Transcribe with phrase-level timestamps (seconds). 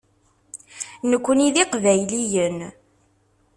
[1.09, 2.57] Nekkni d Iqbayliyen.